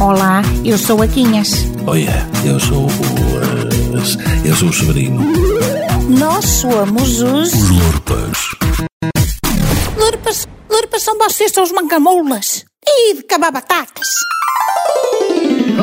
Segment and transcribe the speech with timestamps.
[0.00, 1.50] Olá, eu sou a Quinhas.
[1.86, 2.88] Olha, eu sou o.
[2.88, 5.20] eh, eu sou o Severino.
[6.08, 7.52] Nós somos os.
[7.52, 8.38] Os Lorpas.
[9.96, 12.64] Lurpas, lurpas são vocês, são os mancamoulas.
[12.86, 14.06] E de cabar batatas.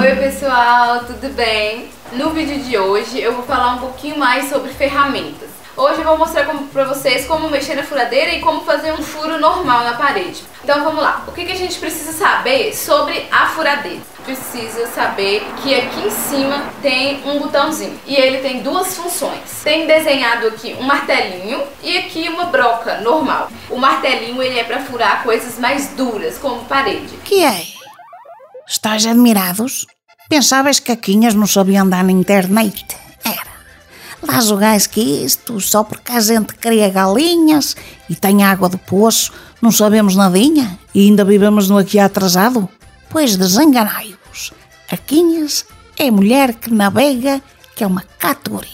[0.00, 1.88] Oi pessoal, tudo bem?
[2.12, 5.48] No vídeo de hoje eu vou falar um pouquinho mais sobre ferramentas.
[5.74, 9.02] Hoje eu vou mostrar como, pra vocês como mexer na furadeira e como fazer um
[9.02, 10.42] furo normal na parede.
[10.62, 11.24] Então vamos lá.
[11.26, 14.00] O que, que a gente precisa saber sobre a furadeira?
[14.22, 19.62] Precisa saber que aqui em cima tem um botãozinho e ele tem duas funções.
[19.64, 23.48] Tem desenhado aqui um martelinho e aqui uma broca normal.
[23.70, 27.16] O martelinho ele é para furar coisas mais duras, como parede.
[27.24, 27.62] Que é?
[28.68, 29.86] Estás admirados?
[30.28, 33.01] Pensavas que a Quinhas não sabia andar na internet?
[34.22, 37.74] Lá jogais que isto, só porque a gente cria galinhas
[38.08, 42.68] e tem água do poço, não sabemos nadinha e ainda vivemos no aqui atrasado?
[43.10, 44.52] Pois desenganai-vos.
[44.90, 45.64] A Quinhas
[45.98, 47.42] é mulher que navega,
[47.74, 48.70] que é uma categoria.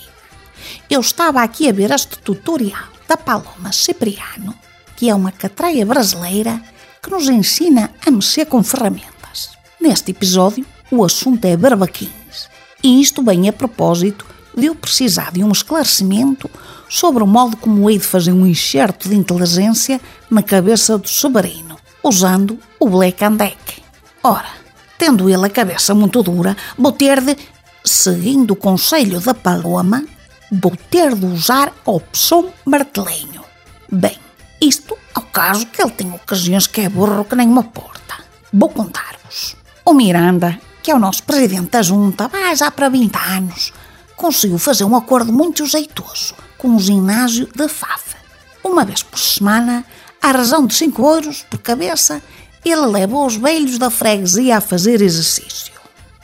[0.91, 4.55] Eu estava aqui a ver este tutorial da Paloma Cipriano,
[4.97, 6.61] que é uma catreia brasileira
[7.03, 9.51] que nos ensina a mexer com ferramentas.
[9.81, 12.49] Neste episódio, o assunto é barbaquins.
[12.83, 16.51] E isto vem a propósito de eu precisar de um esclarecimento
[16.89, 21.77] sobre o modo como hei de fazer um enxerto de inteligência na cabeça do sobrinho,
[22.03, 23.83] usando o Black and Deck.
[24.23, 24.49] Ora,
[24.97, 27.37] tendo ele a cabeça muito dura, vou ter de,
[27.85, 30.05] seguindo o conselho da Paloma,
[30.51, 33.43] vou ter de usar a opção martelinho.
[33.91, 34.19] Bem,
[34.61, 38.17] isto ao caso que ele tem ocasiões que é burro que nem uma porta.
[38.53, 39.57] Vou contar-vos.
[39.85, 43.73] O Miranda, que é o nosso presidente da junta, vai já para 20 anos,
[44.19, 48.17] conseguiu fazer um acordo muito jeitoso com o ginásio da FAF.
[48.65, 49.85] Uma vez por semana,
[50.21, 52.21] à razão de 5 euros por cabeça,
[52.65, 55.73] ele leva os velhos da freguesia a fazer exercício.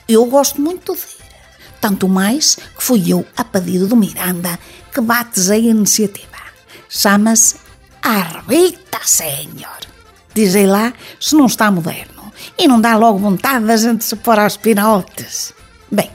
[0.07, 1.25] Eu gosto muito de ir.
[1.79, 4.59] Tanto mais que fui eu, a pedido do Miranda,
[4.93, 6.35] que batizei a iniciativa.
[6.89, 7.55] Chama-se
[8.01, 9.79] Arbita Senhor.
[10.33, 14.37] Dizei lá se não está moderno e não dá logo vontade da gente se pôr
[14.37, 15.53] aos pinotes.
[15.89, 16.11] Bem,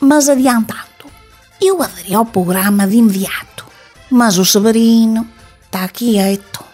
[0.00, 0.87] mas adiantando,
[1.60, 3.66] eu aderi ao programa de imediato.
[4.10, 5.28] Mas o Severino
[5.64, 6.64] está quieto,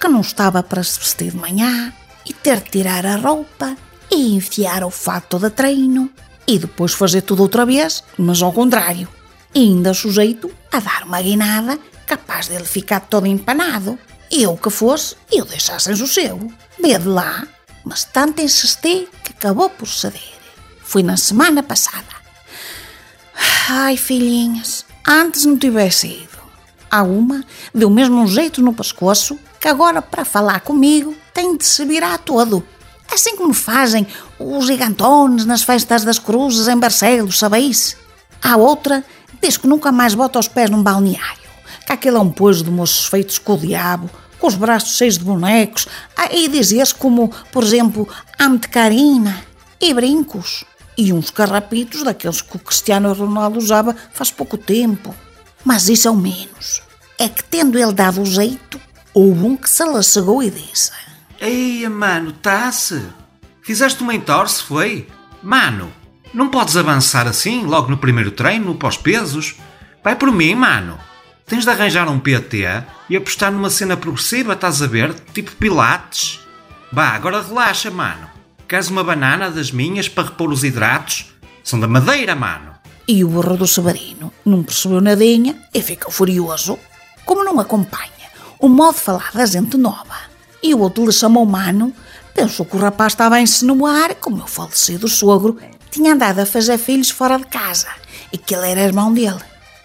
[0.00, 1.92] que não estava para se vestir de manhã
[2.26, 3.76] e ter de tirar a roupa
[4.10, 6.10] e enfiar o fato de treino
[6.46, 9.08] e depois fazer tudo outra vez, mas ao contrário.
[9.54, 13.98] Ainda sujeito a dar uma guinada capaz dele ficar todo empanado.
[14.30, 16.52] Eu que fosse, eu deixasse o seu.
[16.80, 17.46] Vê de lá,
[17.84, 20.34] mas tanto insisti que acabou por ceder.
[20.82, 22.23] Fui na semana passada.
[23.66, 26.38] Ai, filhinhas, antes não tivesse ido.
[26.90, 27.42] Há uma,
[27.74, 32.18] deu mesmo um jeito no pescoço, que agora para falar comigo tem de se virar
[32.18, 32.62] todo.
[33.10, 34.06] Assim como fazem
[34.38, 37.96] os gigantones nas festas das cruzes em Barcelos, sabeis?
[38.42, 39.02] Há outra,
[39.42, 41.48] diz que nunca mais bota os pés num balneário,
[41.86, 45.16] que aquele é um pojo de moços feitos com o diabo, com os braços cheios
[45.16, 48.06] de bonecos, ah, e dizias como, por exemplo,
[48.60, 49.42] de carina
[49.80, 50.66] e brincos,
[50.96, 55.14] e uns carrapitos daqueles que o Cristiano Ronaldo usava faz pouco tempo.
[55.64, 56.82] Mas isso é o menos.
[57.18, 58.80] É que tendo ele dado o jeito,
[59.12, 60.90] houve um que se lassegou e disse...
[61.40, 63.02] Eia, mano, tá-se.
[63.62, 65.08] Fizeste uma entorse, foi?
[65.42, 65.92] Mano,
[66.32, 69.56] não podes avançar assim, logo no primeiro treino, os pesos?
[70.02, 70.98] Vai por mim, mano.
[71.46, 72.64] Tens de arranjar um PT
[73.08, 75.14] e apostar numa cena progressiva, estás a ver?
[75.32, 76.40] Tipo pilates.
[76.92, 78.28] Vá, agora relaxa, mano.
[78.68, 81.26] Queres uma banana das minhas para repor os hidratos?
[81.62, 82.72] São da madeira, mano.
[83.06, 86.78] E o burro do Severino não percebeu nadinha e ficou furioso.
[87.26, 88.10] Como não acompanha
[88.58, 90.16] o modo de falar da gente nova
[90.62, 91.92] e o outro lhe chamou mano,
[92.34, 95.58] pensou que o rapaz estava a insinuar que o meu falecido sogro
[95.90, 97.88] tinha andado a fazer filhos fora de casa
[98.32, 99.44] e que ele era irmão dele.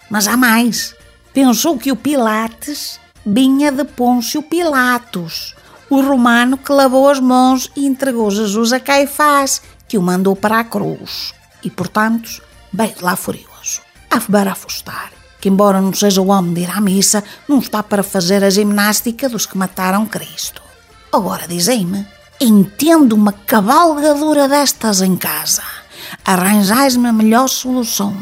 [0.10, 0.96] Mas há mais.
[1.34, 5.54] Pensou que o Pilates vinha de Pôncio Pilatos,
[5.90, 10.60] o romano que lavou as mãos e entregou Jesus a Caifás, que o mandou para
[10.60, 11.34] a cruz.
[11.64, 12.42] E, portanto,
[12.72, 15.12] veio lá furioso, a barafustar,
[15.42, 18.50] que embora não seja o homem de ir à missa, não está para fazer a
[18.50, 20.62] gimnástica dos que mataram Cristo.
[21.12, 22.08] Agora dizei-me,
[22.40, 25.64] entendo uma cavalgadura destas em casa.
[26.24, 28.16] Arranjais-me a melhor solução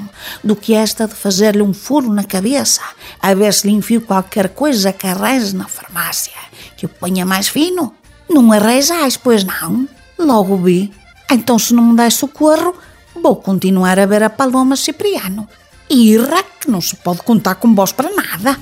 [0.43, 2.81] do que esta de fazer-lhe um furo na cabeça,
[3.21, 6.33] a ver se lhe enfio qualquer coisa que arranje na farmácia,
[6.75, 7.93] que o ponha mais fino.
[8.29, 9.87] Não arranjais, pois não?
[10.17, 10.91] Logo vi.
[11.29, 12.75] Então, se não me dás socorro,
[13.15, 15.47] vou continuar a ver a Paloma Cipriano.
[15.89, 18.59] Irra, que não se pode contar com vós para nada.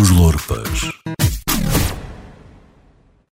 [0.00, 1.01] Os Lorpas.